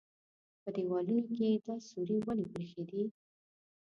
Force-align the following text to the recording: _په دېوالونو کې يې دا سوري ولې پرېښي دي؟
_په 0.61 0.69
دېوالونو 0.75 1.21
کې 1.35 1.45
يې 1.51 1.61
دا 1.65 1.75
سوري 1.89 2.17
ولې 2.25 2.45
پرېښي 2.53 2.83
دي؟ 2.89 3.03